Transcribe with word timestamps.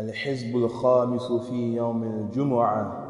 الحزب 0.00 0.56
الخامس 0.56 1.32
في 1.32 1.74
يوم 1.76 2.02
الجمعة. 2.02 3.04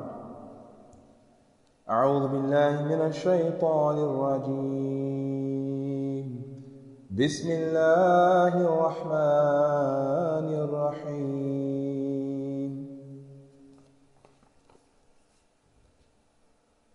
أعوذ 1.91 2.29
بالله 2.29 2.83
من 2.83 3.01
الشيطان 3.07 3.99
الرجيم. 3.99 5.15
بسم 7.11 7.51
الله 7.51 8.61
الرحمن 8.61 10.49
الرحيم. 10.65 11.84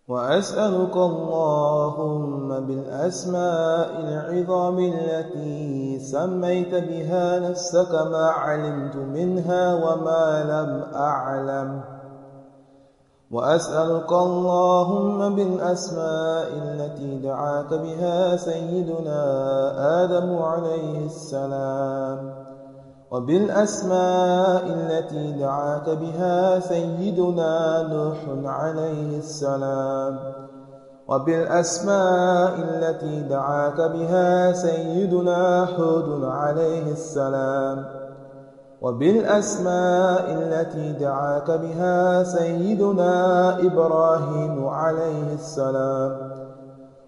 وأسألك 0.10 0.98
اللهم 0.98 2.60
بالأسماء 2.60 3.90
العظام 4.00 4.80
التي 4.80 6.00
سميت 6.00 6.76
بها 6.76 7.40
نفسك 7.40 7.92
ما 7.92 8.28
علمت 8.28 8.96
منها 8.96 9.74
وما 9.76 10.44
لم 10.44 10.96
أعلم. 10.96 11.82
وأسألك 13.32 14.12
اللهم 14.12 15.36
بالأسماء 15.36 16.50
التي 16.54 17.18
دعاك 17.18 17.74
بها 17.74 18.36
سيدنا 18.36 19.22
آدم 20.04 20.38
عليه 20.38 21.06
السلام. 21.06 22.39
وبالأسماء 23.12 24.64
التي 24.66 25.32
دعاك 25.32 25.90
بها 25.90 26.60
سيدنا 26.60 27.82
نوح 27.94 28.18
عليه 28.46 29.18
السلام. 29.18 30.20
وبالأسماء 31.08 32.54
التي 32.56 33.22
دعاك 33.22 33.82
بها 33.82 34.52
سيدنا 34.52 35.68
هود 35.78 36.24
عليه 36.24 36.92
السلام. 36.92 37.86
وبالأسماء 38.82 40.26
التي 40.30 40.92
دعاك 40.92 41.52
بها 41.52 42.24
سيدنا 42.24 43.56
إبراهيم 43.60 44.68
عليه 44.68 45.34
السلام. 45.34 46.39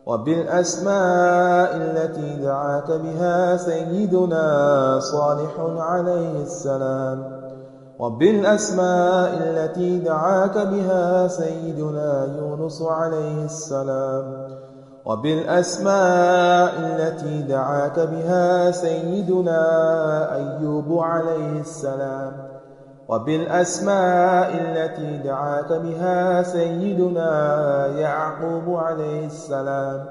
وبالأسماء 0.05 1.75
التي 1.75 2.35
دعاك 2.35 2.91
بها 2.91 3.57
سيدنا 3.57 4.99
صالح 4.99 5.53
عليه 5.77 6.41
السلام. 6.41 7.41
وبالأسماء 7.99 9.33
التي 9.33 9.99
دعاك 9.99 10.57
بها 10.57 11.27
سيدنا 11.27 12.27
يونس 12.37 12.81
عليه 12.81 13.45
السلام. 13.45 14.47
وبالأسماء 15.05 16.73
التي 16.79 17.41
دعاك 17.41 17.99
بها 17.99 18.71
سيدنا 18.71 19.61
أيوب 20.35 20.99
عليه 20.99 21.59
السلام. 21.61 22.50
وبالأسماء 23.11 24.49
التي 24.61 25.17
دعاك 25.17 25.71
بها 25.73 26.43
سيدنا 26.43 27.31
يعقوب 27.87 28.75
عليه 28.75 29.25
السلام 29.25 30.05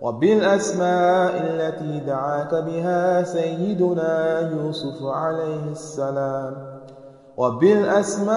وبالأسماء 0.00 1.32
التي 1.50 2.00
دعاك 2.00 2.54
بها 2.54 3.22
سيدنا 3.22 4.40
يوسف 4.50 5.04
عليه 5.04 5.64
السلام 5.72 6.54
وبالأسماء 7.36 8.36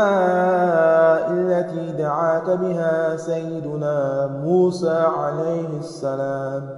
التي 1.31 1.91
دعاك 1.97 2.49
بها 2.49 3.17
سيدنا 3.17 4.27
موسى 4.27 5.05
عليه 5.17 5.79
السلام. 5.79 6.69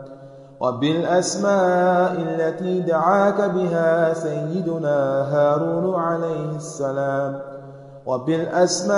وبالأسماء 0.59 2.11
التي 2.11 2.79
دعاك 2.79 3.41
بها 3.49 4.13
سيدنا 4.13 5.21
هارون 5.33 5.95
عليه 5.95 6.55
السلام 6.55 7.39
وبالأسماء 8.05 8.97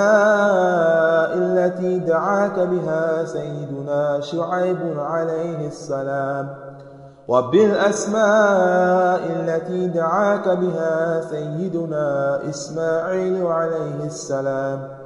التي 1.34 2.00
دعاك 2.00 2.60
بها 2.60 3.26
سيدنا 3.26 4.20
شعيب 4.20 5.00
عليه 5.00 5.68
السلام 5.68 6.50
وبالأسماء 7.28 9.22
التي 9.36 9.88
دعاك 9.88 10.50
بها 10.50 11.22
سيدنا 11.22 12.40
إسماعيل 12.50 13.46
عليه 13.46 14.06
السلام. 14.06 14.99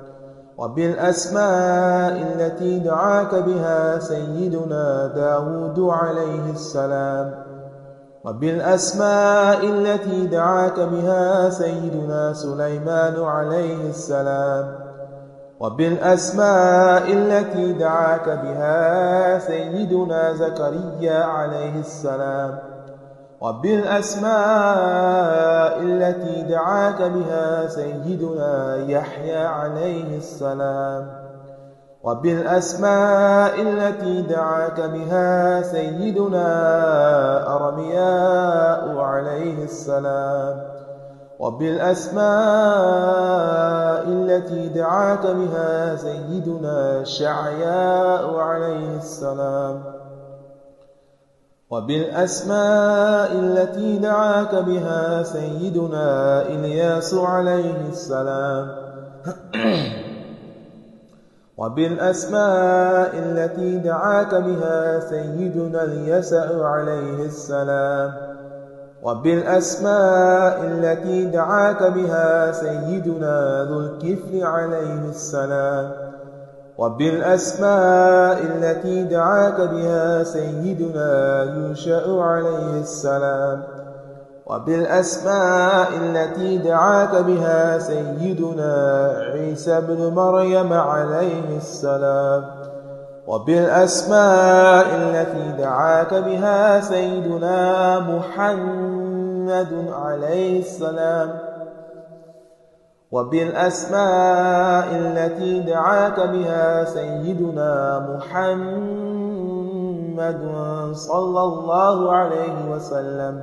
وبالأسماء 0.58 2.14
التي 2.22 2.80
دعاك 2.80 3.36
بها 3.36 4.00
سيدنا 4.00 5.08
داود 5.08 5.80
عليه 5.80 6.52
السلام. 6.52 7.44
وبالأسماء 8.26 9.66
التي 9.66 10.28
دعاك 10.28 10.80
بها 10.80 11.50
سيدنا 11.50 12.34
سليمان 12.34 13.24
عليه 13.24 13.90
السلام. 13.90 14.76
وبالأسماء 15.60 17.04
التي 17.14 17.74
دعاك 17.74 18.30
بها 18.30 19.40
سيدنا 19.40 20.34
زكريا 20.34 21.24
عليه 21.24 21.80
السلام. 21.80 22.73
وبالأسماء 23.44 24.34
التي 25.80 26.42
دعاك 26.42 27.02
بها 27.02 27.68
سيدنا 27.68 28.76
يحيى 28.88 29.46
عليه 29.46 30.18
السلام. 30.18 31.08
وبالأسماء 32.04 33.62
التي 33.62 34.22
دعاك 34.22 34.82
بها 34.82 35.62
سيدنا 35.62 36.48
أرمياء 37.56 38.98
عليه 38.98 39.64
السلام. 39.64 40.64
وبالأسماء 41.40 42.24
التي 44.08 44.70
دعاك 44.70 45.28
بها 45.28 45.96
سيدنا 45.96 47.04
شعياء 47.04 48.36
عليه 48.40 48.98
السلام. 48.98 50.03
وبالأسماء 51.74 53.32
التي 53.34 53.98
دعاك 53.98 54.56
بها 54.56 55.24
سيدنا 55.24 56.42
إلياس 56.42 57.14
عليه 57.14 57.90
السلام. 57.90 58.68
وبالأسماء 61.58 63.12
التي 63.26 63.78
دعاك 63.78 64.36
بها 64.36 65.00
سيدنا 65.00 65.84
اليسع 65.84 66.66
عليه 66.66 67.26
السلام. 67.26 68.12
وبالأسماء 69.04 70.62
التي 70.64 71.26
دعاك 71.26 71.84
بها 71.84 72.52
سيدنا 72.52 73.64
ذو 73.70 73.80
الكفل 73.80 74.44
عليه 74.44 75.10
السلام. 75.10 76.13
وبالأسماء 76.78 78.38
التي 78.44 79.04
دعاك 79.04 79.62
بها 79.62 80.24
سيدنا 80.24 81.44
يوشع 81.44 82.24
عليه 82.24 82.80
السلام. 82.82 83.64
وبالأسماء 84.46 85.88
التي 86.02 86.58
دعاك 86.58 87.16
بها 87.16 87.80
سيدنا 87.80 89.14
عيسى 89.32 89.82
بن 89.82 90.14
مريم 90.14 90.74
عليه 90.74 91.58
السلام. 91.58 92.44
وبالأسماء 93.28 94.86
التي 94.96 95.62
دعاك 95.64 96.14
بها 96.14 96.80
سيدنا 96.80 98.00
محمد 98.00 99.92
عليه 100.04 100.60
السلام. 100.60 101.53
وبالأسماء 103.14 104.88
التي 104.96 105.60
دعاك 105.60 106.20
بها 106.20 106.84
سيدنا 106.84 108.00
محمد 108.10 108.94
صلى 110.94 111.42
الله 111.42 112.12
عليه 112.12 112.72
وسلم. 112.72 113.36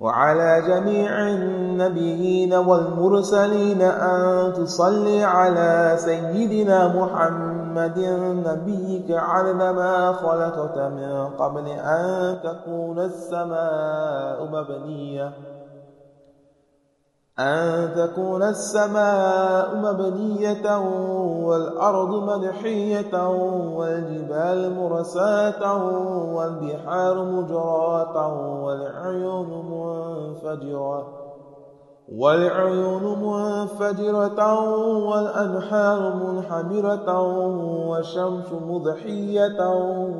وعلى 0.00 0.62
جميع 0.68 1.28
النبيين 1.28 2.54
والمرسلين 2.54 3.82
أن 3.82 4.52
تصلي 4.52 5.24
على 5.24 5.96
سيدنا 5.96 6.88
محمد 6.88 7.98
نبيك 8.46 9.10
عدد 9.10 9.62
ما 9.62 10.12
خلقت 10.12 10.78
من 10.78 11.28
قبل 11.38 11.66
أن 11.68 12.38
تكون 12.44 12.98
السماء 12.98 14.44
مبنية. 14.52 15.49
أن 17.40 17.94
تكون 17.94 18.42
السماء 18.42 19.76
مبنية 19.76 20.78
والأرض 21.46 22.08
مدحية 22.08 23.28
والجبال 23.76 24.74
مرساة 24.76 25.84
والبحار 26.34 27.24
مجراة 27.24 28.16
والعيون 28.64 29.48
منفجرة 29.70 31.06
والعيون 32.12 33.02
منفجرة 33.02 34.60
والأنحار 35.08 36.14
منحمرة 36.14 37.22
والشمس 37.88 38.52
مضحية 38.52 39.68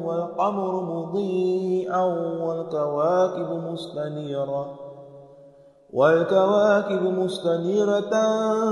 والقمر 0.04 0.80
مضيئا 0.82 2.02
والكواكب 2.42 3.50
مستنيرة 3.72 4.89
والكواكب 5.92 7.02
مستنيرة 7.02 8.10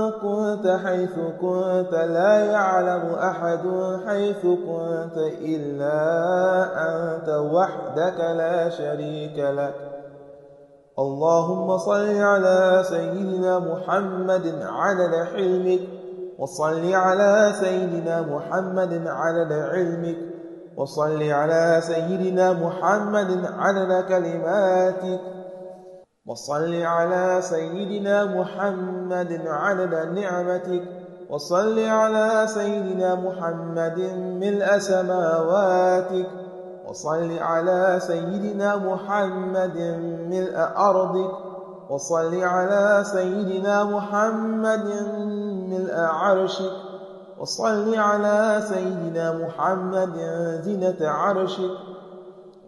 كنت 0.09 0.79
حيث 0.85 1.15
كنت 1.41 1.93
لا 1.93 2.45
يعلم 2.45 3.13
أحد 3.13 3.59
حيث 4.07 4.41
كنت 4.41 5.17
إلا 5.41 5.99
أنت 6.87 7.29
وحدك 7.29 8.19
لا 8.19 8.69
شريك 8.69 9.37
لك. 9.37 9.75
اللهم 10.99 11.77
صل 11.77 12.17
على 12.17 12.83
سيدنا 12.83 13.59
محمد 13.59 14.61
عدد 14.61 15.15
حلمك 15.35 15.79
وصل 16.39 16.93
على 16.93 17.51
سيدنا 17.59 18.21
محمد 18.21 19.07
عدد 19.07 19.53
علمك 19.53 20.17
وصل 20.77 21.23
على 21.23 21.81
سيدنا 21.81 22.53
محمد 22.53 23.45
عدد 23.57 24.03
كلماتك. 24.07 25.38
وصل 26.25 26.73
على 26.81 27.41
سيدنا 27.41 28.25
محمد 28.25 29.41
عدد 29.47 29.93
نعمتك. 29.93 30.81
وصل 31.29 31.79
على 31.79 32.47
سيدنا 32.47 33.15
محمد 33.15 33.99
ملء 34.41 34.77
سماواتك. 34.77 36.27
وصل 36.85 37.37
على 37.39 37.99
سيدنا 37.99 38.75
محمد 38.77 39.77
ملء 40.29 40.57
أرضك. 40.77 41.31
وصل 41.89 42.43
على 42.43 43.03
سيدنا 43.03 43.83
محمد 43.83 44.87
ملء 45.69 45.95
عرشك. 45.99 46.71
وصل 47.39 47.95
على 47.95 48.61
سيدنا 48.69 49.31
محمد 49.31 50.15
زنة 50.63 51.09
عرشك. 51.09 51.88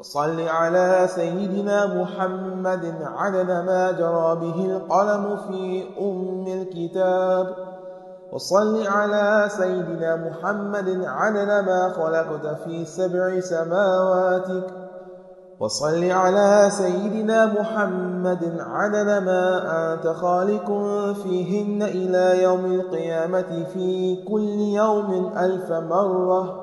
وصل 0.02 0.48
على 0.48 1.08
سيدنا 1.16 2.02
محمد 2.02 2.96
عدد 3.02 3.52
ما 3.52 3.92
جرى 3.92 4.36
به 4.36 4.66
القلم 4.66 5.38
في 5.38 5.84
أم 6.02 6.46
الكتاب. 6.48 7.56
وصل 8.32 8.88
على 8.88 9.50
سيدنا 9.50 10.16
محمد 10.16 11.04
عدد 11.06 11.66
ما 11.68 11.90
خلقت 11.90 12.58
في 12.64 12.86
سبع 12.86 13.40
سماواتك. 13.40 14.68
وصل 15.60 16.12
على 16.12 16.70
سيدنا 16.70 17.46
محمد 17.46 18.58
عدد 18.60 19.24
ما 19.24 19.44
أنت 19.94 20.08
خالق 20.08 20.68
فيهن 21.24 21.84
إلى 21.84 22.44
يوم 22.44 22.66
القيامة 22.66 23.66
في 23.74 24.16
كل 24.30 24.60
يوم 24.82 25.34
ألف 25.38 25.72
مرة. 25.72 26.61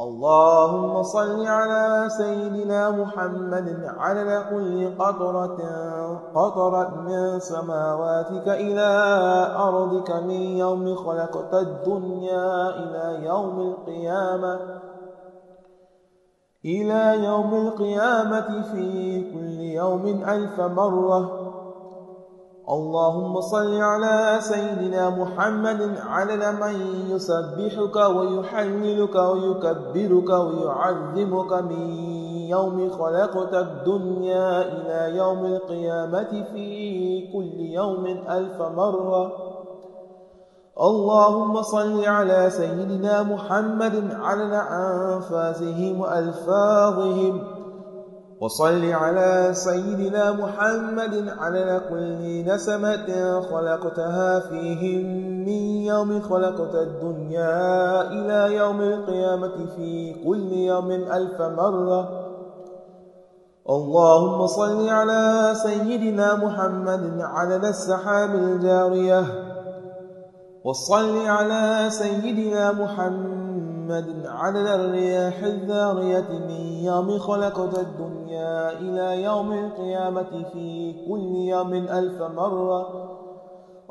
اللهم 0.00 1.02
صل 1.02 1.46
على 1.46 2.08
سيدنا 2.08 2.90
محمد 2.90 3.84
على 3.98 4.44
كل 4.50 4.98
قطرة 4.98 5.58
قطرت 6.34 6.92
من 6.96 7.40
سماواتك 7.40 8.48
إلى 8.48 8.90
أرضك 9.56 10.10
من 10.10 10.40
يوم 10.56 10.94
خلقت 10.94 11.54
الدنيا 11.54 12.68
إلى 12.68 13.26
يوم 13.26 13.60
القيامة 13.60 14.58
إلى 16.64 17.24
يوم 17.24 17.54
القيامة 17.54 18.62
في 18.72 18.86
كل 19.32 19.60
يوم 19.60 20.06
ألف 20.28 20.60
مرة. 20.60 21.39
اللهم 22.70 23.40
صل 23.40 23.80
على 23.80 24.38
سيدنا 24.40 25.10
محمد 25.10 25.98
عدد 26.06 26.44
من 26.62 26.74
يسبحك 27.10 27.96
ويحللك 27.96 29.14
ويكبرك 29.14 30.30
ويعظمك 30.30 31.52
من 31.52 31.86
يوم 32.48 32.90
خلقت 32.90 33.54
الدنيا 33.54 34.62
إلى 34.62 35.16
يوم 35.16 35.44
القيامة 35.44 36.44
في 36.52 36.68
كل 37.32 37.60
يوم 37.60 38.06
ألف 38.06 38.62
مرة. 38.62 39.32
اللهم 40.80 41.62
صل 41.62 42.04
على 42.04 42.50
سيدنا 42.50 43.22
محمد 43.22 44.10
عدد 44.14 44.52
أنفاسهم 44.70 46.00
وألفاظهم. 46.00 47.59
وصل 48.40 48.92
على 48.92 49.50
سيدنا 49.52 50.32
محمد 50.32 51.28
على 51.38 51.80
كل 51.90 52.44
نسمة 52.52 53.40
خلقتها 53.40 54.40
فيهم 54.40 55.04
من 55.44 55.62
يوم 55.84 56.20
خلقت 56.20 56.74
الدنيا 56.74 58.02
إلى 58.12 58.56
يوم 58.56 58.80
القيامة 58.80 59.66
في 59.76 60.14
كل 60.24 60.52
يوم 60.52 60.90
ألف 60.90 61.40
مرة. 61.40 62.26
اللهم 63.70 64.46
صل 64.46 64.88
على 64.88 65.52
سيدنا 65.54 66.34
محمد 66.34 67.20
عدد 67.20 67.64
السحاب 67.64 68.34
الجارية. 68.34 69.24
وصل 70.64 71.26
على 71.26 71.90
سيدنا 71.90 72.72
محمد 72.72 73.39
محمد 73.90 74.26
عدد 74.26 74.66
الرياح 74.66 75.42
الذارية 75.42 76.28
من 76.30 76.84
يوم 76.84 77.18
خلقت 77.18 77.78
الدنيا 77.78 78.72
إلى 78.72 79.22
يوم 79.22 79.52
القيامة 79.52 80.44
في 80.52 80.94
كل 81.08 81.34
يوم 81.36 81.72
ألف 81.74 82.22
مرة. 82.22 82.86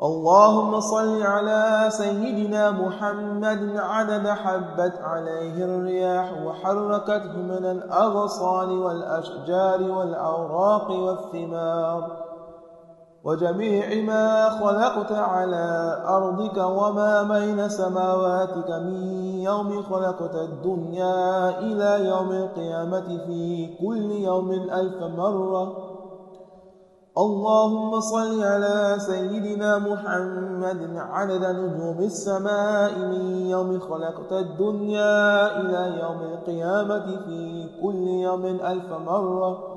اللهم 0.02 0.80
صل 0.80 1.22
على 1.22 1.86
سيدنا 1.88 2.70
محمد 2.70 3.76
عدد 3.76 4.28
حبت 4.28 4.98
عليه 5.02 5.64
الرياح 5.64 6.32
وحركته 6.46 7.36
من 7.36 7.64
الأغصان 7.64 8.78
والأشجار 8.78 9.82
والأوراق 9.82 10.90
والثمار. 10.90 12.29
وجميع 13.24 14.02
ما 14.04 14.50
خلقت 14.50 15.12
على 15.12 15.96
أرضك 16.08 16.56
وما 16.56 17.22
بين 17.22 17.68
سماواتك 17.68 18.70
من 18.70 19.02
يوم 19.44 19.82
خلقت 19.82 20.34
الدنيا 20.34 21.58
إلى 21.58 22.08
يوم 22.08 22.32
القيامة 22.32 23.08
في 23.26 23.68
كل 23.80 24.10
يوم 24.10 24.50
ألف 24.52 25.02
مرة. 25.02 25.90
اللهم 27.18 28.00
صل 28.00 28.42
على 28.42 28.96
سيدنا 28.98 29.78
محمد 29.78 30.96
عدد 30.96 31.44
نجوم 31.44 31.98
السماء 31.98 32.98
من 32.98 33.46
يوم 33.46 33.80
خلقت 33.80 34.32
الدنيا 34.32 35.60
إلى 35.60 36.00
يوم 36.00 36.20
القيامة 36.22 37.06
في 37.26 37.68
كل 37.82 38.08
يوم 38.08 38.44
ألف 38.44 38.92
مرة. 38.92 39.69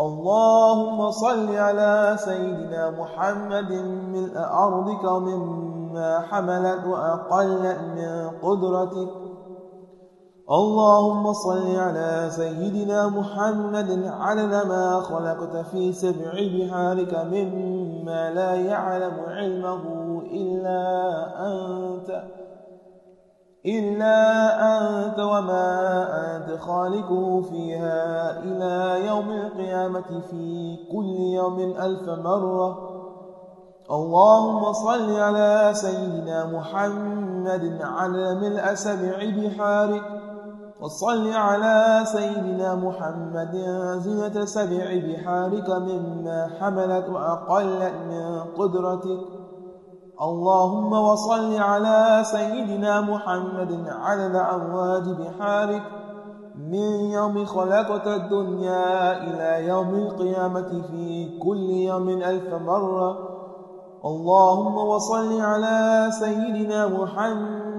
اللهم 0.00 1.10
صل 1.10 1.56
على 1.56 2.16
سيدنا 2.16 2.90
محمد 2.90 3.72
ملء 4.12 4.38
أرضك 4.38 5.04
مما 5.04 6.20
حملت 6.20 6.86
وأقلت 6.86 7.78
من 7.96 8.30
قدرتك. 8.42 9.12
اللهم 10.50 11.32
صل 11.32 11.76
على 11.76 12.30
سيدنا 12.30 13.08
محمد 13.08 14.10
عدد 14.20 14.66
ما 14.66 15.00
خلقت 15.00 15.56
في 15.56 15.92
سبع 15.92 16.32
بحارك 16.32 17.14
مما 17.32 18.30
لا 18.30 18.54
يعلم 18.54 19.16
علمه 19.28 19.82
إلا 20.32 20.82
أنت. 21.46 22.41
إلا 23.66 24.18
أنت 24.78 25.18
وما 25.18 26.06
أنت 26.36 26.60
خالقه 26.60 27.42
فيها 27.42 28.38
إلى 28.38 29.06
يوم 29.06 29.30
القيامة 29.30 30.20
في 30.30 30.76
كل 30.92 31.16
يوم 31.34 31.58
ألف 31.60 32.08
مرة 32.08 32.92
اللهم 33.90 34.72
صل 34.72 35.16
على 35.16 35.70
سيدنا 35.74 36.46
محمد 36.46 37.78
على 37.82 38.34
ملء 38.34 38.74
سبع 38.74 39.16
بحارك 39.36 40.02
وصل 40.80 41.32
على 41.32 42.02
سيدنا 42.04 42.74
محمد 42.74 43.54
زنة 43.98 44.44
سبع 44.44 44.84
بحارك 45.06 45.70
مما 45.70 46.50
حملت 46.60 47.08
وأقلت 47.08 47.94
من 48.10 48.40
قدرتك 48.58 49.31
اللهم 50.20 50.92
وصل 50.92 51.56
على 51.56 52.22
سيدنا 52.24 53.00
محمد 53.00 53.84
عدد 53.88 54.36
أمواج 54.36 55.08
بحارك 55.08 55.82
من 56.54 57.10
يوم 57.10 57.44
خلقت 57.44 58.06
الدنيا 58.06 59.12
إلى 59.12 59.66
يوم 59.68 59.94
القيامة 59.94 60.82
في 60.90 61.38
كل 61.38 61.70
يوم 61.70 62.08
ألف 62.08 62.54
مرة. 62.54 63.18
اللهم 64.04 64.76
وصل 64.76 65.40
على 65.40 66.08
سيدنا 66.10 66.86
محمد 66.88 67.72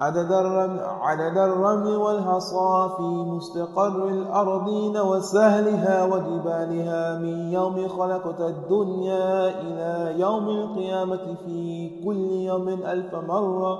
عدد 0.00 0.32
الرمل, 0.32 0.80
عدد 0.80 1.38
الرمل 1.38 1.96
والحصى 1.96 2.88
في 2.96 3.02
مستقر 3.02 4.08
الأرضين 4.08 4.96
وسهلها 4.96 6.04
وجبالها 6.04 7.18
من 7.18 7.52
يوم 7.52 7.88
خلقت 7.88 8.40
الدنيا 8.40 9.48
إلى 9.60 10.20
يوم 10.20 10.48
القيامة 10.48 11.36
في 11.44 11.90
كل 12.04 12.30
يوم 12.30 12.68
ألف 12.68 13.14
مرة. 13.14 13.78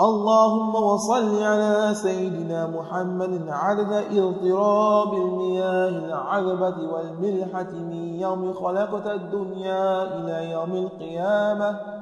اللهم 0.00 0.74
وصل 0.74 1.42
على 1.42 1.94
سيدنا 1.94 2.66
محمد 2.66 3.48
عدد 3.48 3.92
اضطراب 3.92 5.14
المياه 5.14 5.88
العذبة 5.88 6.76
والملحة 6.92 7.70
من 7.72 8.14
يوم 8.20 8.52
خلقت 8.52 9.06
الدنيا 9.06 10.02
إلى 10.02 10.50
يوم 10.50 10.72
القيامة. 10.72 12.01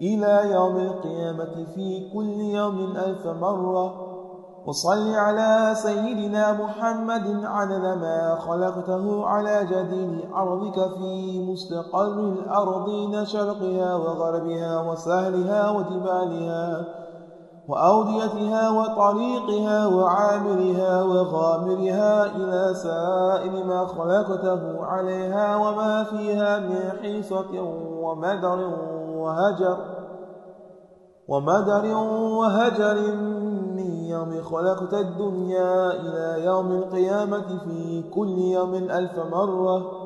إلى 0.00 0.50
يوم 0.52 0.76
القيامة 0.76 1.66
في 1.74 2.10
كل 2.14 2.40
يوم 2.40 2.96
ألف 2.96 3.26
مرة. 3.26 4.14
وصل 4.66 5.14
على 5.14 5.74
سيدنا 5.74 6.52
محمد 6.52 7.44
عدد 7.44 7.84
ما 7.84 8.38
خلقته 8.40 9.26
على 9.26 9.66
جديد 9.70 10.20
أرضك 10.34 10.94
في 10.94 11.46
مستقر 11.50 12.18
الأرضين 12.18 13.24
شرقها 13.24 13.94
وغربها 13.94 14.90
وسهلها 14.90 15.70
وجبالها 15.70 16.84
وأوديتها 17.68 18.70
وطريقها 18.70 19.86
وعامرها 19.86 21.02
وغامرها 21.02 22.36
إلى 22.36 22.74
سائر 22.74 23.64
ما 23.64 23.86
خلقته 23.86 24.84
عليها 24.84 25.56
وما 25.56 26.04
فيها 26.04 26.58
من 26.58 26.90
حيصة 27.02 27.60
ومدر 28.00 28.70
وهجر 29.24 29.76
ومدر 31.28 31.84
وهجر 32.38 33.16
من 33.76 33.90
يوم 34.14 34.42
خلقت 34.42 34.94
الدنيا 34.94 35.92
إلى 35.92 36.44
يوم 36.44 36.72
القيامة 36.72 37.48
في 37.64 38.04
كل 38.14 38.38
يوم 38.38 38.74
ألف 38.74 39.18
مرة. 39.18 40.04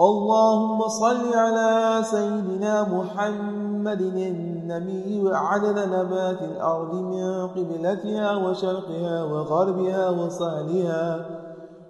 اللهم 0.00 0.88
صل 0.88 1.34
على 1.34 2.02
سيدنا 2.02 2.82
محمد 2.82 4.00
النبي 4.00 5.30
عدد 5.32 5.78
نبات 5.78 6.42
الأرض 6.42 6.94
من 6.94 7.48
قبلتها 7.48 8.36
وشرقها 8.36 9.24
وغربها 9.24 10.10
وصهلها 10.10 11.43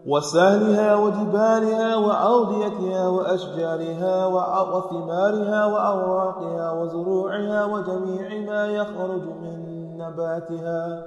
وسهلها 0.07 0.97
وجبالها 0.97 1.97
وأوديتها 1.97 3.09
وأشجارها 3.09 4.27
وثمارها 4.27 5.67
وأوراقها 5.67 6.73
وزروعها 6.73 7.65
وجميع 7.65 8.47
ما 8.47 8.67
يخرج 8.67 9.23
من 9.23 9.99
نباتها. 9.99 11.07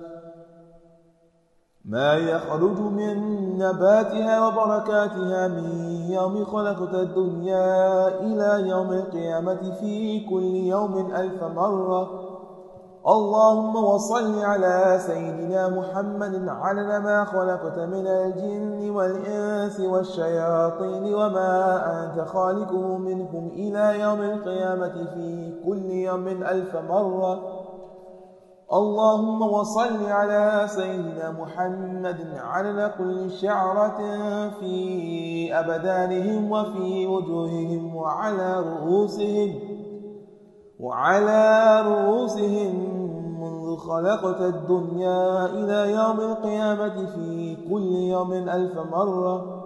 ما 1.85 2.13
يخرج 2.13 2.79
من 2.79 3.17
نباتها 3.57 4.47
وبركاتها 4.47 5.47
من 5.47 5.69
يوم 6.09 6.45
خلقت 6.45 6.93
الدنيا 6.93 8.07
إلى 8.07 8.69
يوم 8.69 8.91
القيامة 8.93 9.71
في 9.79 10.19
كل 10.19 10.55
يوم 10.55 11.15
ألف 11.15 11.43
مرة. 11.43 12.26
اللهم 13.07 13.75
وصل 13.75 14.43
على 14.43 14.99
سيدنا 14.99 15.69
محمد 15.69 16.47
على 16.47 16.99
ما 16.99 17.25
خلقت 17.25 17.79
من 17.79 18.07
الجن 18.07 18.89
والإنس 18.89 19.79
والشياطين 19.79 21.15
وما 21.15 21.83
أنت 22.03 22.27
خالقه 22.27 22.97
منهم 22.97 23.47
إلى 23.47 23.99
يوم 23.99 24.21
القيامة 24.21 25.07
في 25.13 25.53
كل 25.65 25.91
يوم 25.91 26.27
ألف 26.27 26.75
مرة. 26.75 27.39
اللهم 28.73 29.41
وصل 29.41 30.05
على 30.05 30.63
سيدنا 30.67 31.31
محمد 31.31 32.17
على 32.43 32.91
كل 32.97 33.31
شعرة 33.31 33.97
في 34.59 35.59
أبدانهم 35.59 36.51
وفي 36.51 37.07
وجوههم 37.07 37.95
وعلى 37.95 38.59
رؤوسهم 38.59 39.77
وعلى 40.79 41.81
رؤوسهم 41.81 42.96
خلقت 43.77 44.41
الدنيا 44.41 45.45
إلى 45.45 45.91
يوم 45.91 46.19
القيامة 46.19 47.05
في 47.05 47.57
كل 47.69 47.91
يوم 47.91 48.33
ألف 48.33 48.77
مرة. 48.91 49.63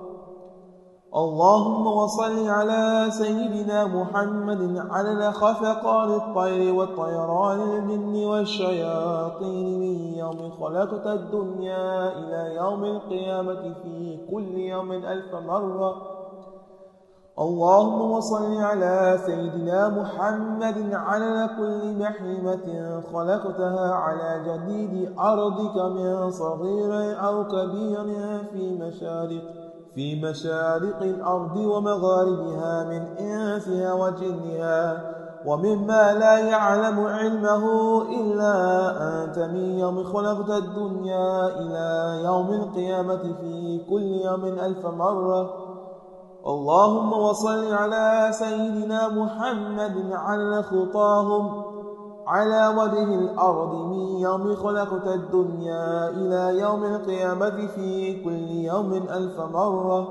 اللهم 1.15 1.87
وصل 1.87 2.47
على 2.47 3.07
سيدنا 3.09 3.85
محمد 3.85 4.77
على 4.89 5.31
خفقان 5.31 6.09
الطير 6.09 6.73
والطيران 6.73 7.61
الجن 7.61 8.25
والشياطين 8.25 9.79
من 9.79 10.13
يوم 10.13 10.51
خلقت 10.59 11.07
الدنيا 11.07 12.17
إلى 12.17 12.55
يوم 12.55 12.83
القيامة 12.83 13.73
في 13.83 14.19
كل 14.31 14.57
يوم 14.57 14.91
ألف 14.91 15.35
مرة. 15.35 16.20
اللهم 17.41 18.21
صل 18.21 18.57
على 18.61 19.19
سيدنا 19.25 19.89
محمد 19.89 20.93
على 20.93 21.49
كل 21.57 21.93
بحيمة 21.99 23.01
خلقتها 23.13 23.93
على 23.93 24.31
جديد 24.47 25.09
أرضك 25.19 25.75
من 25.75 26.31
صغير 26.31 26.93
أو 27.27 27.43
كبير 27.43 28.05
في 28.53 28.77
مشارق 28.81 29.43
في 29.95 30.21
مشارق 30.21 31.01
الأرض 31.01 31.57
ومغاربها 31.57 32.83
من 32.83 33.01
إنسها 33.19 33.93
وجنها 33.93 35.11
ومما 35.45 36.13
لا 36.13 36.37
يعلم 36.37 36.99
علمه 36.99 37.65
إلا 38.01 38.53
أنت 39.01 39.39
من 39.39 39.79
يوم 39.79 40.03
خلقت 40.03 40.49
الدنيا 40.49 41.47
إلى 41.47 42.21
يوم 42.23 42.49
القيامة 42.53 43.23
في 43.41 43.81
كل 43.89 44.03
يوم 44.03 44.45
ألف 44.45 44.85
مرة. 44.85 45.70
اللهم 46.47 47.13
وصل 47.13 47.73
على 47.73 48.29
سيدنا 48.31 49.07
محمد 49.07 50.11
على 50.11 50.63
خطاهم 50.63 51.63
على 52.27 52.67
وجه 52.67 53.03
الأرض 53.03 53.73
من 53.73 54.17
يوم 54.19 54.55
خلقت 54.55 55.07
الدنيا 55.07 56.09
إلى 56.09 56.59
يوم 56.59 56.83
القيامة 56.83 57.67
في 57.67 58.23
كل 58.23 58.51
يوم 58.51 58.93
ألف 58.93 59.39
مرة. 59.39 60.07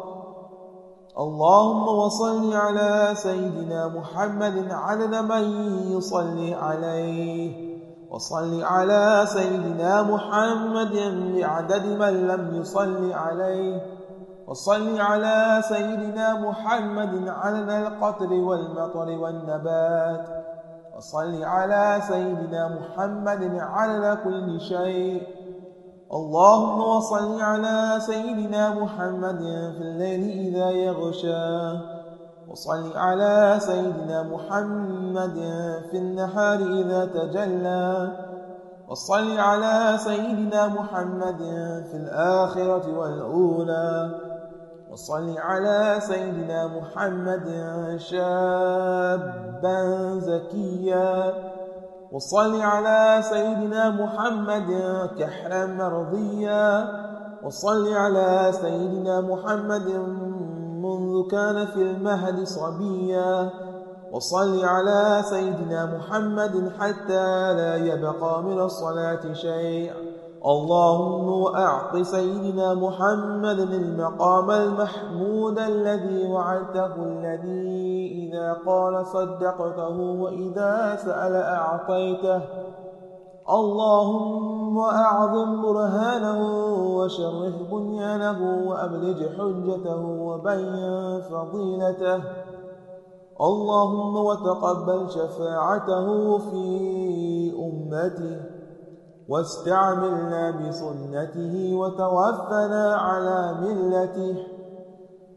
اللهم 1.18 1.88
وصل 1.88 2.56
على 2.56 3.10
سيدنا 3.14 3.88
محمد 3.88 4.66
عدد 4.70 5.14
من 5.14 5.44
يصلي 5.90 6.54
عليه 6.54 7.70
وصل 8.10 8.62
على 8.62 9.24
سيدنا 9.26 10.02
محمد 10.02 10.94
بعدد 11.34 11.86
من 11.86 12.26
لم 12.26 12.60
يصلي 12.60 13.14
عليه. 13.14 13.99
وصل 14.50 15.00
على 15.00 15.62
سيدنا 15.68 16.34
محمد 16.34 17.28
على 17.28 17.78
القطر 17.78 18.32
والمطر 18.32 19.08
والنبات. 19.18 20.28
وصل 20.96 21.44
على 21.44 22.00
سيدنا 22.08 22.68
محمد 22.68 23.58
على 23.60 24.18
كل 24.24 24.60
شيء. 24.60 25.22
اللهم 26.12 26.80
وصل 26.80 27.40
على 27.40 28.00
سيدنا 28.00 28.74
محمد 28.74 29.38
في 29.76 29.82
الليل 29.82 30.54
إذا 30.54 30.70
يغشى. 30.70 31.78
وصل 32.50 32.96
على 32.96 33.56
سيدنا 33.58 34.22
محمد 34.22 35.34
في 35.90 35.98
النهار 35.98 36.58
إذا 36.58 37.04
تجلى. 37.04 38.12
وصل 38.88 39.38
على 39.38 39.98
سيدنا 39.98 40.66
محمد 40.66 41.38
في 41.90 41.96
الآخرة 41.96 42.98
والأولى. 42.98 44.29
وصل 44.90 45.38
على 45.38 45.96
سيدنا 46.00 46.66
محمد 46.66 47.46
شابا 47.98 49.78
زكيا. 50.18 51.34
وصل 52.12 52.60
على 52.60 53.22
سيدنا 53.22 53.90
محمد 53.90 54.70
كحرا 55.18 55.66
مرضيا. 55.66 56.88
وصل 57.42 57.92
على 57.92 58.52
سيدنا 58.52 59.20
محمد 59.20 59.88
منذ 60.82 61.30
كان 61.30 61.66
في 61.66 61.82
المهد 61.82 62.44
صبيا. 62.44 63.50
وصل 64.12 64.64
على 64.64 65.22
سيدنا 65.22 65.96
محمد 65.96 66.72
حتى 66.80 67.54
لا 67.54 67.76
يبقى 67.76 68.42
من 68.42 68.60
الصلاة 68.60 69.32
شيء 69.32 70.09
اللهم 70.46 71.54
أعط 71.56 71.96
سيدنا 71.96 72.74
محمد 72.74 73.58
المقام 73.58 74.50
المحمود 74.50 75.58
الذي 75.58 76.32
وعدته 76.32 76.94
الذي 76.96 78.28
إذا 78.28 78.56
قال 78.66 79.06
صدقته 79.06 79.98
وإذا 79.98 80.96
سأل 80.96 81.34
أعطيته. 81.36 82.40
اللهم 83.50 84.78
أعظم 84.78 85.62
برهانه 85.62 86.40
وشرف 86.96 87.54
بنيانه 87.72 88.68
وأبلج 88.68 89.18
حجته 89.38 90.06
وبين 90.06 91.20
فضيلته. 91.20 92.22
اللهم 93.40 94.16
وتقبل 94.16 95.10
شفاعته 95.10 96.38
في 96.38 96.66
أمته. 97.58 98.59
واستعملنا 99.30 100.50
بسنته 100.50 101.74
وتوفنا 101.74 102.96
على 102.96 103.54
ملته 103.62 104.36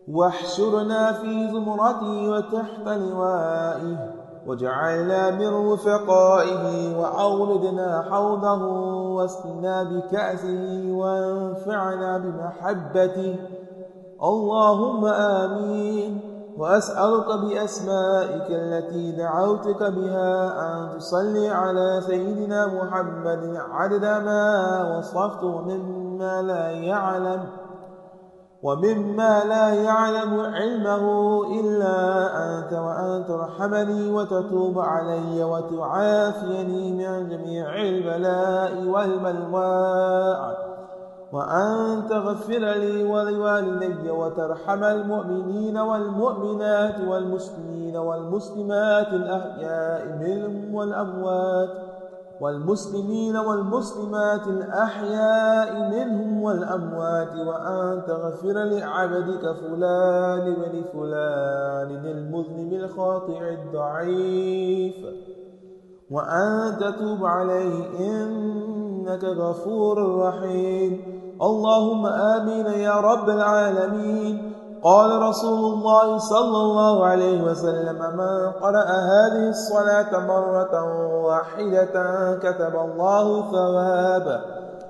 واحشرنا 0.07 1.13
في 1.13 1.51
زمرته 1.51 2.29
وتحت 2.29 2.87
لوائه 2.87 4.13
وجعلنا 4.47 5.31
من 5.31 5.71
رفقائه 5.71 6.97
وأوردنا 6.99 8.01
حوضه 8.11 8.63
واسقنا 9.15 9.83
بكأسه 9.83 10.91
وانفعنا 10.91 12.17
بمحبته. 12.17 13.35
اللهم 14.23 15.05
آمين. 15.05 16.22
وأسألك 16.57 17.25
بأسمائك 17.27 18.47
التي 18.49 19.11
دعوتك 19.11 19.83
بها 19.83 20.61
أن 20.61 20.97
تصلي 20.97 21.49
على 21.49 22.01
سيدنا 22.01 22.67
محمد 22.67 23.57
عدد 23.71 24.05
ما 24.05 24.97
وصفته 24.97 25.61
مما 25.61 26.41
لا 26.41 26.69
يعلم 26.71 27.45
ومما 28.63 29.43
لا 29.43 29.73
يعلم 29.73 30.39
علمه 30.39 31.41
إلا 31.59 31.97
أنت 32.45 32.73
وأن 32.73 33.25
ترحمني 33.27 34.11
وتتوب 34.11 34.79
علي 34.79 35.43
وتعافيني 35.43 36.91
من 36.91 37.29
جميع 37.29 37.75
البلاء 37.75 38.87
والبلواء. 38.87 40.72
وأن 41.33 42.03
تغفر 42.09 42.59
لي 42.59 43.03
ولوالدي 43.03 44.09
وترحم 44.09 44.83
المؤمنين 44.83 45.77
والمؤمنات 45.77 46.95
والمسلمين 47.07 47.97
والمسلمات 47.97 49.07
الأحياء 49.07 50.19
منهم 50.21 50.75
والأموات 50.75 51.69
والمسلمين 52.41 53.37
والمسلمات 53.37 54.47
الأحياء 54.47 55.91
منهم 55.91 56.43
والأموات 56.43 57.35
وأن 57.35 58.01
تغفر 58.07 58.53
لعبدك 58.53 59.55
فلان 59.55 60.53
بن 60.53 60.83
فلان 60.93 62.05
المذنب 62.05 62.73
الخاطع 62.73 63.49
الضعيف 63.49 64.95
وأن 66.11 66.77
تتوب 66.79 67.25
عليه 67.25 67.83
إنك 67.99 69.23
غفور 69.23 70.17
رحيم 70.19 71.12
اللهم 71.41 72.05
آمين 72.05 72.65
يا 72.65 72.93
رب 72.93 73.29
العالمين. 73.29 74.53
قال 74.83 75.21
رسول 75.21 75.73
الله 75.73 76.17
صلى 76.17 76.57
الله 76.57 77.05
عليه 77.05 77.41
وسلم 77.41 77.99
من 78.17 78.51
قرأ 78.51 78.83
هذه 78.83 79.49
الصلاة 79.49 80.11
مرة 80.27 80.75
واحدة 81.25 81.95
كتب 82.43 82.75
الله 82.75 83.51
ثواب 83.51 84.41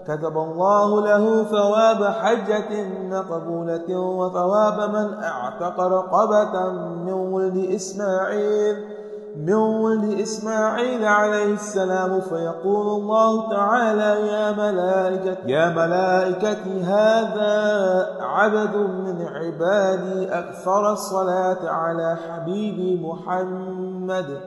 كتب 0.08 0.38
الله 0.38 1.02
له 1.02 1.44
ثواب 1.44 2.04
حجة 2.04 2.72
مقبولة 3.12 4.00
وثواب 4.00 4.78
من 4.90 5.24
اعتق 5.24 5.80
رقبة 5.80 6.70
من 7.06 7.14
ولد 7.14 7.58
إسماعيل. 7.76 9.03
من 9.36 9.54
ولد 9.54 10.20
إسماعيل 10.20 11.06
عليه 11.06 11.54
السلام 11.54 12.22
فيقول 12.22 13.02
الله 13.02 13.50
تعالى 13.50 14.28
يا 14.28 14.52
ملائكة 14.52 15.38
يا 15.48 15.70
ملائكتي 15.70 16.82
هذا 16.84 18.18
عبد 18.22 18.76
من 18.76 19.28
عبادي 19.28 20.30
أكثر 20.40 20.92
الصلاة 20.92 21.70
على 21.70 22.18
حبيبي 22.28 23.02
محمد. 23.06 24.40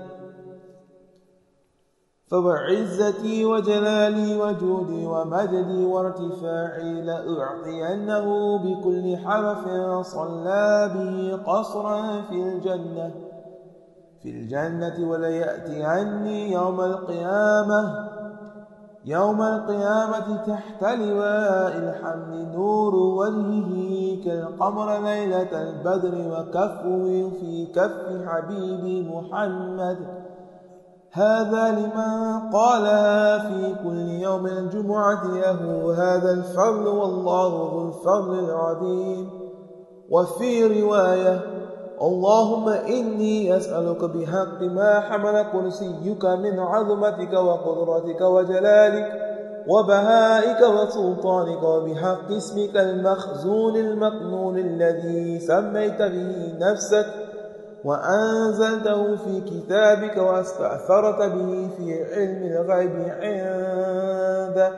فبعزتي 2.30 3.44
وجلالي 3.44 4.40
وجودي 4.40 5.06
ومجدي 5.06 5.84
وارتفاعي 5.84 7.02
لأعطينه 7.02 8.58
بكل 8.58 9.16
حرف 9.16 9.68
صلى 10.06 10.90
به 10.94 11.36
قصرا 11.52 12.22
في 12.22 12.34
الجنة. 12.34 13.25
في 14.22 14.30
الجنة 14.30 15.10
وليأتي 15.10 15.84
عني 15.84 16.52
يوم 16.52 16.80
القيامة. 16.80 18.08
يوم 19.04 19.42
القيامة 19.42 20.36
تحت 20.46 20.82
لواء 20.82 21.76
الحمد 21.76 22.54
نور 22.54 22.94
وجهه 22.94 24.24
كالقمر 24.24 24.98
ليلة 24.98 25.62
البدر 25.62 26.14
وكفه 26.14 27.30
في 27.40 27.66
كف 27.74 28.28
حبيبي 28.28 29.08
محمد. 29.08 29.98
هذا 31.12 31.70
لمن 31.70 32.50
قالها 32.52 33.38
في 33.38 33.74
كل 33.84 33.98
يوم 33.98 34.46
الجمعة 34.46 35.24
له 35.26 35.94
هذا 35.98 36.32
الفضل 36.32 36.88
والله 36.88 37.48
ذو 37.48 37.88
الفضل 37.88 38.38
العظيم. 38.38 39.30
وفي 40.10 40.80
رواية 40.82 41.55
اللهم 42.02 42.68
إني 42.68 43.56
أسألك 43.56 44.04
بحق 44.04 44.62
ما 44.62 45.00
حمل 45.00 45.42
كرسيك 45.52 46.24
من 46.24 46.58
عظمتك 46.58 47.32
وقدرتك 47.32 48.20
وجلالك 48.20 49.22
وبهائك 49.68 50.60
وسلطانك 50.60 51.62
وبحق 51.62 52.32
اسمك 52.32 52.76
المخزون 52.76 53.76
المكنون 53.76 54.58
الذي 54.58 55.40
سميت 55.40 56.02
به 56.02 56.54
نفسك 56.60 57.06
وأنزلته 57.84 59.16
في 59.16 59.40
كتابك 59.40 60.16
وأستأثرت 60.16 61.18
به 61.18 61.68
في 61.76 62.04
علم 62.14 62.42
الغيب 62.42 62.92
عندك. 63.20 64.72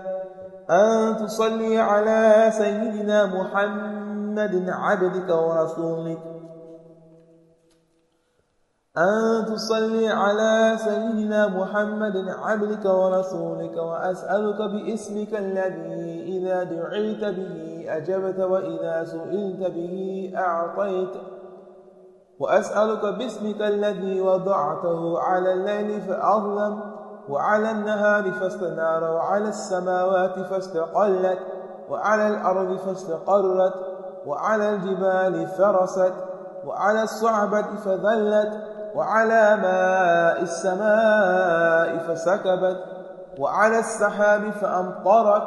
أن 0.70 1.16
تصلي 1.16 1.78
على 1.78 2.50
سيدنا 2.50 3.26
محمد 3.26 4.64
عبدك 4.68 5.30
ورسولك. 5.30 6.37
أن 8.98 9.46
تصلي 9.46 10.08
على 10.08 10.76
سيدنا 10.78 11.46
محمد 11.46 12.28
عبدك 12.28 12.84
ورسولك 12.84 13.76
وأسألك 13.76 14.58
باسمك 14.62 15.34
الذي 15.34 16.38
إذا 16.38 16.62
دعيت 16.62 17.24
به 17.24 17.84
أجبت 17.88 18.40
وإذا 18.40 19.04
سئلت 19.04 19.70
به 19.70 20.32
أعطيت. 20.36 21.08
وأسألك 22.38 23.06
باسمك 23.18 23.62
الذي 23.62 24.20
وضعته 24.20 25.20
على 25.20 25.52
الليل 25.52 26.00
فأظلم 26.00 26.80
وعلى 27.28 27.70
النهار 27.70 28.30
فاستنار 28.30 29.04
وعلى 29.04 29.48
السماوات 29.48 30.38
فاستقلت 30.38 31.38
وعلى 31.90 32.28
الأرض 32.28 32.76
فاستقرت 32.76 33.74
وعلى 34.26 34.70
الجبال 34.70 35.46
فرست 35.46 36.14
وعلى 36.64 37.02
الصعبة 37.02 37.76
فذلت. 37.84 38.77
وعلى 38.94 39.56
ماء 39.56 40.42
السماء 40.42 41.98
فسكبت 41.98 42.84
وعلى 43.38 43.78
السحاب 43.78 44.50
فأمطرت 44.50 45.42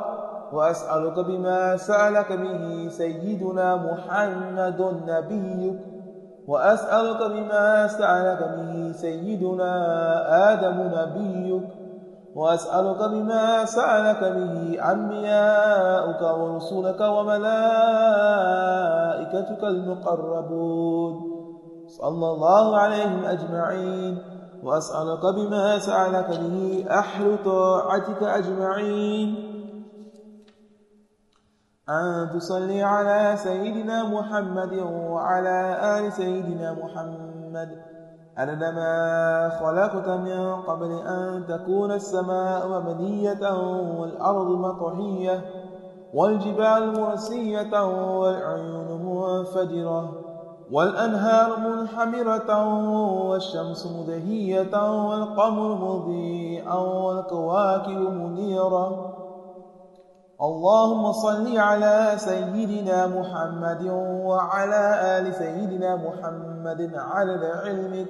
وأسألك 0.54 1.20
بما 1.20 1.78
سألك 1.78 2.32
به 2.32 2.88
سيدنا 2.90 3.76
محمد 3.76 4.82
نبيك 5.08 5.80
وأسألك 6.48 7.32
بما 7.32 7.88
سألك 7.88 8.40
به 8.58 8.92
سيدنا 8.92 9.74
آدم 10.54 10.92
نبيك 10.96 11.64
وأسألك 12.36 13.10
بما 13.10 13.66
سألك 13.66 14.24
به 14.24 14.78
أنبياؤك 14.92 16.22
ورسلك 16.22 17.02
وملائكتك 17.02 17.64
المقربون 19.64 21.31
صلى 21.98 22.32
الله 22.32 22.78
عليهم 22.78 23.26
أجمعين 23.26 24.18
وأسألك 24.64 25.26
بما 25.36 25.80
سألك 25.80 26.30
به 26.30 26.86
أهل 26.90 27.44
طاعتك 27.46 28.24
أجمعين. 28.24 29.36
أن 31.90 32.30
تصلي 32.34 32.84
على 32.84 33.38
سيدنا 33.38 34.04
محمد 34.04 34.74
وعلى 34.94 35.80
آل 35.98 36.14
سيدنا 36.14 36.74
محمد. 36.74 37.70
عدد 38.38 38.64
ما 38.64 39.50
خلقت 39.60 40.10
من 40.10 40.56
قبل 40.56 40.92
أن 41.08 41.46
تكون 41.48 41.92
السماء 41.92 42.68
مبنية 42.68 43.54
والأرض 44.00 44.48
مطحية 44.48 45.42
والجبال 46.14 47.02
مرسية 47.02 47.84
والعيون 47.84 49.06
منفجرة. 49.06 50.21
والأنهار 50.72 51.60
منحمرة 51.60 52.52
والشمس 53.28 53.88
مدهية 53.88 55.04
والقمر 55.08 55.76
مضيئا 55.76 56.76
والكواكب 56.76 57.98
منيرة. 57.98 59.08
اللهم 60.42 61.12
صل 61.12 61.58
على 61.58 62.14
سيدنا 62.18 63.08
محمد 63.08 63.84
وعلى 64.26 64.84
آل 65.18 65.34
سيدنا 65.34 65.96
محمد 65.96 66.92
عدد 66.96 67.44
علمك 67.44 68.08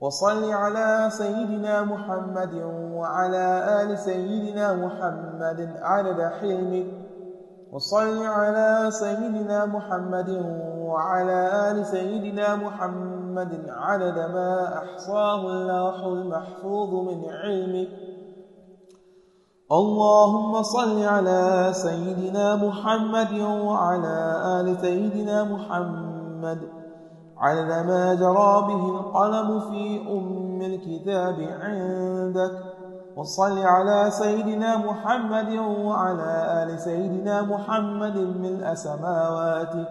وصل 0.00 0.52
على 0.52 1.10
سيدنا 1.10 1.82
محمد 1.82 2.54
وعلى 2.94 3.46
آل 3.82 3.98
سيدنا 3.98 4.72
محمد 4.72 5.70
عدد 5.82 6.20
حلمك. 6.40 7.07
وصل 7.72 8.22
على 8.22 8.90
سيدنا 8.90 9.66
محمد 9.66 10.30
وعلى 10.78 11.70
آل 11.70 11.86
سيدنا 11.86 12.56
محمد 12.56 13.66
عدد 13.68 14.18
ما 14.18 14.78
أحصاه 14.78 15.40
اللوح 15.40 16.04
المحفوظ 16.04 16.94
من 17.08 17.24
علمك 17.30 17.88
اللهم 19.72 20.62
صل 20.62 21.04
على 21.04 21.70
سيدنا 21.72 22.56
محمد 22.56 23.32
وعلى 23.40 24.16
آل 24.60 24.80
سيدنا 24.80 25.44
محمد. 25.44 26.58
عدد 27.38 27.86
ما 27.86 28.14
جرى 28.14 28.54
به 28.68 28.88
القلم 28.88 29.60
في 29.60 30.00
أم 30.12 30.62
الكتاب 30.62 31.36
عندك. 31.60 32.67
وصل 33.18 33.58
على 33.58 34.10
سيدنا 34.10 34.76
محمد 34.76 35.50
وعلى 35.84 36.62
آل 36.62 36.80
سيدنا 36.80 37.42
محمد 37.42 38.16
ملء 38.16 38.74
سماواتك 38.74 39.88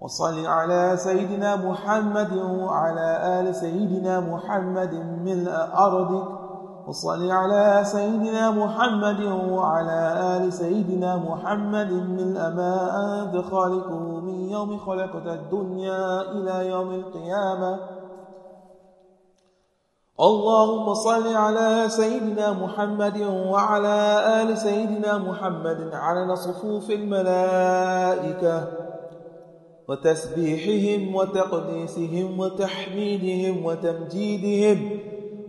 وصل 0.00 0.46
على 0.46 0.96
سيدنا 0.96 1.56
محمد 1.56 2.32
وعلى 2.32 3.40
آل 3.40 3.54
سيدنا 3.54 4.20
محمد 4.20 4.94
ملء 5.24 5.52
أرضك 5.74 6.28
وصل 6.88 7.30
على 7.30 7.80
سيدنا 7.84 8.50
محمد 8.50 9.20
وعلى 9.50 10.00
آل 10.36 10.52
سيدنا 10.52 11.16
محمد 11.16 11.92
ملء 11.92 12.40
ما 12.58 12.74
أنت 13.22 13.44
خالقه 13.44 14.20
من 14.20 14.48
يوم 14.50 14.78
خلقت 14.78 15.26
الدنيا 15.26 16.20
إلى 16.20 16.68
يوم 16.68 16.90
القيامة. 16.90 17.97
اللهم 20.20 20.94
صل 20.94 21.36
على 21.36 21.84
سيدنا 21.88 22.52
محمد 22.52 23.18
وعلى 23.22 23.98
آل 24.42 24.58
سيدنا 24.58 25.18
محمد 25.18 25.90
على 25.92 26.36
صفوف 26.36 26.90
الملائكة 26.90 28.64
وتسبيحهم 29.88 31.14
وتقديسهم 31.14 32.40
وتحميدهم 32.40 33.64
وتمجيدهم 33.64 34.98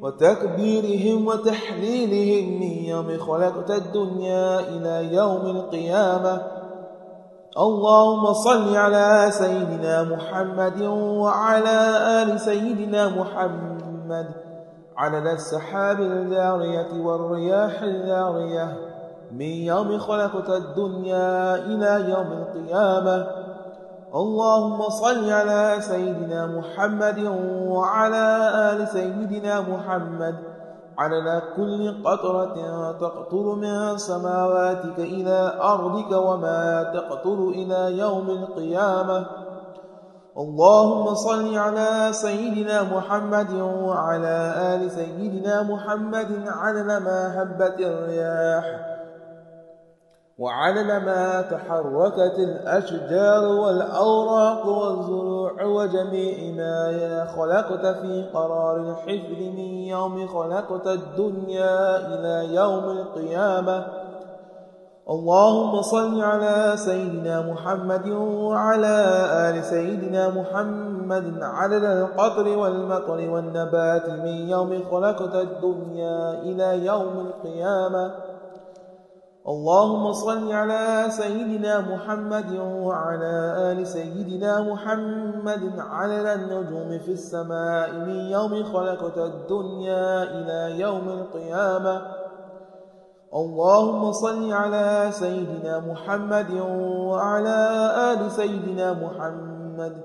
وتكبيرهم 0.01 1.27
وتحليلهم 1.27 2.59
من 2.59 2.73
يوم 2.85 3.17
خلقت 3.17 3.71
الدنيا 3.71 4.59
إلى 4.59 5.15
يوم 5.15 5.45
القيامة. 5.45 6.41
اللهم 7.57 8.33
صل 8.33 8.75
على 8.75 9.27
سيدنا 9.31 10.03
محمد 10.03 10.81
وعلى 11.21 11.79
آل 12.21 12.39
سيدنا 12.39 13.09
محمد 13.09 14.48
عدد 14.99 15.27
السحاب 15.27 15.99
الجارية 15.99 17.03
والرياح 17.05 17.81
الجارية 17.81 18.77
من 19.31 19.41
يوم 19.41 19.97
خلقت 19.97 20.49
الدنيا 20.49 21.55
إلى 21.55 22.09
يوم 22.09 22.27
القيامة. 22.31 23.27
اللهم 24.15 24.89
صل 24.89 25.29
على 25.29 25.75
سيدنا 25.79 26.45
محمد 26.45 27.19
وعلى 27.67 28.51
آل 28.71 28.87
سيدنا 28.87 29.61
محمد. 29.61 30.35
على 30.97 31.41
كل 31.55 32.03
قطرة 32.03 32.55
تقطر 32.91 33.55
من 33.55 33.97
سماواتك 33.97 34.99
إلى 34.99 35.59
أرضك 35.61 36.11
وما 36.11 36.83
تقطر 36.93 37.49
إلى 37.49 37.97
يوم 37.97 38.29
القيامة. 38.29 39.25
اللهم 40.39 41.13
صل 41.15 41.57
على 41.57 42.09
سيدنا 42.11 42.83
محمد 42.83 43.53
وعلى 43.61 44.53
آل 44.75 44.91
سيدنا 44.91 45.63
محمد 45.63 46.43
عدد 46.47 46.85
ما 46.85 47.41
هبت 47.41 47.79
الرياح 47.79 48.65
وعدد 50.39 50.91
ما 51.05 51.41
تحركت 51.41 52.39
الأشجار 52.39 53.47
والأوراق 53.47 54.67
والزروع 54.67 55.63
وجميع 55.63 56.55
ما 56.55 57.25
خلقت 57.35 57.85
في 57.85 58.29
قرار 58.33 58.77
الحفظ 58.77 59.39
من 59.39 59.73
يوم 59.93 60.27
خلقت 60.27 60.87
الدنيا 60.87 61.97
إلى 61.97 62.55
يوم 62.55 62.83
القيامة. 62.83 63.98
اللهم 65.09 65.81
صل 65.81 66.21
على 66.21 66.73
سيدنا 66.77 67.41
محمد 67.41 68.07
وعلى 68.45 68.97
آل 69.49 69.63
سيدنا 69.63 70.29
محمد 70.29 71.33
عدد 71.41 71.83
القطر 71.83 72.57
والمطر 72.57 73.29
والنبات 73.29 74.09
من 74.09 74.49
يوم 74.49 74.83
خلقت 74.91 75.35
الدنيا 75.35 76.33
إلى 76.41 76.85
يوم 76.85 77.27
القيامة. 77.27 78.11
اللهم 79.47 80.11
صل 80.11 80.51
على 80.51 81.05
سيدنا 81.09 81.79
محمد 81.79 82.51
وعلى 82.59 83.35
آل 83.71 83.87
سيدنا 83.87 84.61
محمد 84.61 85.73
عدد 85.79 86.25
النجوم 86.25 86.99
في 86.99 87.11
السماء 87.11 87.91
من 87.93 88.19
يوم 88.29 88.63
خلقت 88.63 89.17
الدنيا 89.17 90.23
إلى 90.23 90.79
يوم 90.79 91.09
القيامة. 91.09 92.18
اللهم 93.33 94.11
صل 94.11 94.53
على 94.53 95.07
سيدنا 95.11 95.79
محمد 95.79 96.51
وعلى 97.09 97.59
آل 98.13 98.31
سيدنا 98.31 98.93
محمد. 98.93 100.01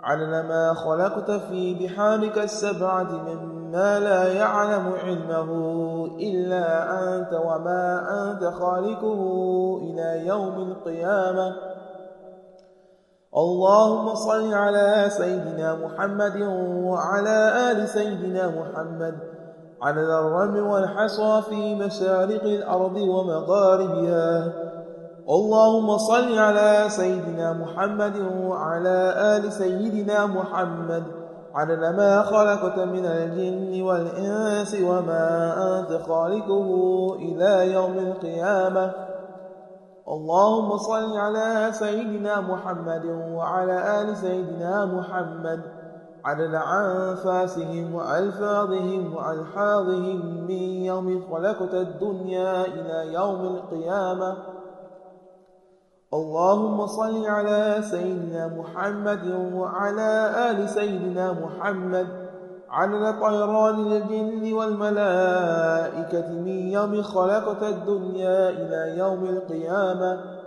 على 0.00 0.42
ما 0.42 0.74
خلقت 0.74 1.30
في 1.30 1.74
بحارك 1.74 2.38
السبعة 2.38 3.12
مما 3.12 3.98
لا 4.00 4.32
يعلم 4.32 4.92
علمه 5.04 5.50
إلا 6.20 6.66
أنت 7.00 7.32
وما 7.32 8.06
أنت 8.10 8.44
خالقه 8.44 9.20
إلى 9.82 10.26
يوم 10.26 10.54
القيامة. 10.54 11.56
اللهم 13.36 14.14
صل 14.14 14.54
على 14.54 15.04
سيدنا 15.08 15.74
محمد 15.74 16.36
وعلى 16.84 17.70
آل 17.70 17.88
سيدنا 17.88 18.48
محمد. 18.60 19.37
عدد 19.82 20.08
الرمل 20.10 20.60
والحصى 20.60 21.42
في 21.50 21.74
مشارق 21.74 22.42
الأرض 22.42 22.96
ومغاربها. 22.96 24.52
اللهم 25.28 25.98
صل 25.98 26.38
على 26.38 26.84
سيدنا 26.88 27.52
محمد 27.52 28.16
وعلى 28.42 29.14
آل 29.36 29.52
سيدنا 29.52 30.26
محمد. 30.26 31.02
عدد 31.54 31.78
ما 31.78 32.22
خلقت 32.22 32.78
من 32.78 33.06
الجن 33.06 33.82
والإنس 33.82 34.76
وما 34.82 35.54
أنت 35.78 36.02
خالقه 36.02 36.68
إلى 37.14 37.72
يوم 37.72 37.98
القيامة. 37.98 38.90
اللهم 40.08 40.76
صل 40.76 41.16
على 41.16 41.68
سيدنا 41.72 42.40
محمد 42.40 43.04
وعلى 43.34 44.02
آل 44.02 44.16
سيدنا 44.16 44.84
محمد. 44.84 45.77
عدد 46.28 46.54
أنفاسهم 46.54 47.94
وألفاظهم 47.94 49.14
وألحاظهم 49.14 50.44
من 50.48 50.62
يوم 50.90 51.24
خلقت 51.30 51.74
الدنيا 51.74 52.64
إلى 52.64 53.12
يوم 53.12 53.40
القيامة. 53.44 54.36
اللهم 56.14 56.86
صل 56.86 57.26
على 57.26 57.82
سيدنا 57.90 58.46
محمد 58.46 59.52
وعلى 59.54 60.10
آل 60.50 60.68
سيدنا 60.68 61.32
محمد 61.32 62.06
عدد 62.70 63.20
طيران 63.20 63.92
الجن 63.92 64.52
والملائكة 64.52 66.28
من 66.32 66.58
يوم 66.68 67.02
خلقت 67.02 67.62
الدنيا 67.62 68.50
إلى 68.50 68.98
يوم 68.98 69.24
القيامة. 69.24 70.37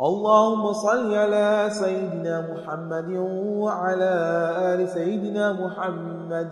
اللهم 0.00 0.72
صل 0.72 1.14
على 1.14 1.70
سيدنا 1.70 2.52
محمد 2.52 3.08
وعلى 3.64 4.12
آل 4.58 4.88
سيدنا 4.88 5.52
محمد. 5.52 6.48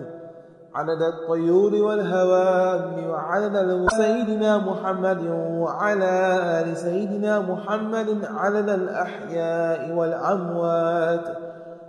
عدد 0.75 1.03
الطيور 1.03 1.75
والهوام 1.75 3.11
وعدد 3.11 3.87
سيدنا 3.91 4.59
محمد 4.59 5.27
وعلى 5.61 6.41
آل 6.61 6.77
سيدنا 6.77 7.41
محمد. 7.41 8.25
عدد 8.25 8.69
الأحياء 8.69 9.93
والأموات. 9.93 11.44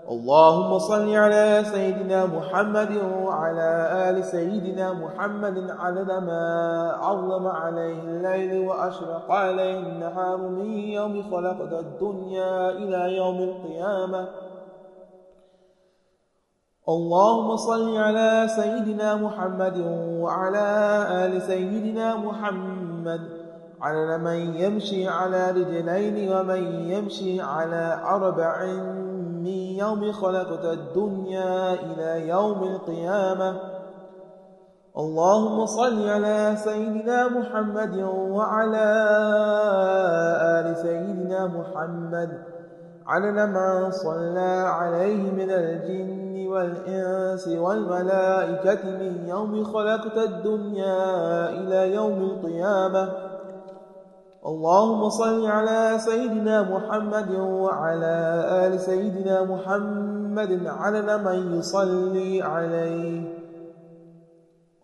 اللهم 0.10 0.80
صل 0.80 1.16
على 1.16 1.64
سيدنا 1.66 2.26
محمد 2.26 2.92
وعلى 3.26 3.70
آل 4.10 4.24
سيدنا 4.24 4.94
محمد 4.94 5.72
عدد 5.80 6.12
ما 6.12 6.46
عظم 7.02 7.48
عليه 7.48 8.02
الليل 8.02 8.68
وأشرق 8.68 9.32
عليه 9.32 9.80
النهار 9.80 10.38
من 10.38 10.72
يوم 10.72 11.24
خلقت 11.32 11.74
الدنيا 11.74 12.70
إلى 12.70 13.18
يوم 13.18 13.38
القيامة. 13.38 14.28
اللهم 16.90 17.56
صل 17.56 17.98
على 17.98 18.48
سيدنا 18.48 19.16
محمد 19.16 19.78
وعلى 20.22 20.68
آل 21.26 21.42
سيدنا 21.42 22.16
محمد. 22.16 23.22
على 23.82 24.18
من 24.18 24.56
يمشي 24.56 25.08
على 25.08 25.52
رجلين 25.52 26.34
ومن 26.34 26.90
يمشي 26.90 27.42
على 27.42 28.02
أربع 28.06 28.56
من 29.46 29.78
يوم 29.78 30.12
خلقت 30.12 30.66
الدنيا 30.66 31.74
إلى 31.74 32.28
يوم 32.28 32.64
القيامة 32.64 33.56
اللهم 34.98 35.66
صل 35.66 36.10
على 36.10 36.56
سيدنا 36.58 37.28
محمد 37.28 37.96
وعلى 38.10 38.88
آل 40.58 40.78
سيدنا 40.78 41.48
محمد 41.48 42.30
عدد 43.08 43.40
ما 43.50 43.90
صلى 43.90 44.66
عليه 44.80 45.32
من 45.32 45.50
الجن 45.52 46.48
والإنس 46.48 47.48
والملائكة 47.48 48.84
من 48.84 49.28
يوم 49.28 49.64
خلقت 49.64 50.18
الدنيا 50.18 51.50
إلى 51.50 51.94
يوم 51.94 52.22
القيامة 52.22 53.25
اللهم 54.46 55.10
صل 55.10 55.46
على 55.46 55.98
سيدنا 55.98 56.62
محمد 56.62 57.32
وعلى 57.40 58.16
آل 58.66 58.80
سيدنا 58.80 59.44
محمد 59.44 60.68
عدد 60.68 61.10
من 61.26 61.58
يصلي 61.58 62.42
عليه. 62.42 63.26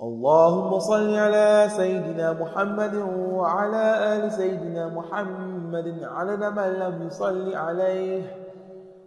اللهم 0.02 0.80
صل 0.80 1.16
على 1.16 1.70
سيدنا 1.78 2.34
محمد 2.42 2.96
وعلى 3.38 3.86
آل 4.14 4.32
سيدنا 4.32 4.88
محمد 4.88 5.88
عدد 6.04 6.44
من 6.44 6.70
لم 6.82 7.08
يصل 7.08 7.56
عليه. 7.56 8.22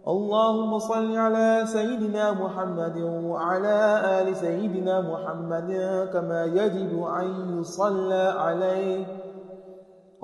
اللهم 0.07 0.79
صل 0.79 1.17
على 1.17 1.63
سيدنا 1.65 2.31
محمد 2.31 2.97
وعلى 3.01 3.79
آل 4.21 4.35
سيدنا 4.35 5.01
محمد 5.01 5.69
كما 6.13 6.45
يجب 6.45 7.03
أن 7.03 7.59
يصلى 7.59 8.33
عليه. 8.39 9.24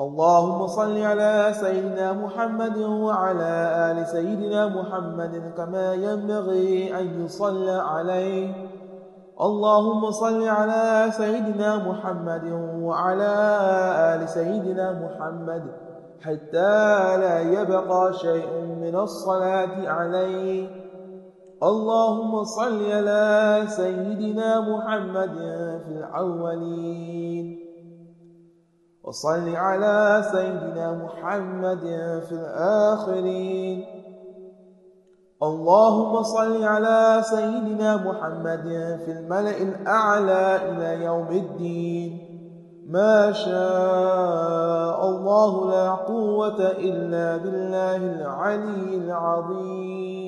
اللهم 0.02 0.68
صل 0.68 0.98
على 0.98 1.54
سيدنا 1.54 2.14
محمد 2.14 2.78
وعلى 2.78 3.54
آل 3.92 4.08
سيدنا 4.08 4.68
محمد 4.68 5.54
كما 5.58 5.94
ينبغي 5.94 7.00
أن 7.00 7.26
يصلى 7.26 7.72
عليه. 7.72 8.50
اللهم 9.42 10.12
صل 10.12 10.48
على 10.48 11.12
سيدنا 11.12 11.90
محمد 11.90 12.46
وعلى 12.82 13.34
آل 14.14 14.30
سيدنا 14.30 14.88
محمد 15.06 15.64
حتى 16.22 17.18
لا 17.18 17.40
يبقى 17.40 18.14
شيء 18.14 18.50
من 18.82 18.96
الصلاة 18.96 19.88
عليه. 19.88 20.68
اللهم 21.64 22.44
صل 22.44 22.92
على 22.92 23.64
سيدنا 23.68 24.50
محمد 24.62 25.36
في 25.86 25.92
الأولين. 25.94 27.61
وصل 29.04 29.56
على 29.56 30.24
سيدنا 30.32 30.94
محمد 30.94 31.80
في 32.30 32.32
الآخرين. 32.32 33.86
اللهم 35.44 36.24
صل 36.24 36.64
على 36.64 37.22
سيدنا 37.24 37.98
محمد 37.98 38.64
في 39.06 39.12
الملأ 39.12 39.58
الأعلى 39.58 40.60
إلى 40.70 41.06
يوم 41.06 41.28
الدين. 41.32 42.12
ما 42.90 43.32
شاء 43.32 45.10
الله 45.10 45.72
لا 45.72 45.90
قوة 45.92 46.62
إلا 46.62 47.38
بالله 47.38 47.96
العلي 47.98 48.96
العظيم. 48.96 50.21